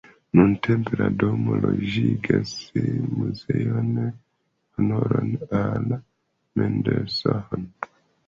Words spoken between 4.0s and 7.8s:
honore al Mendelssohn.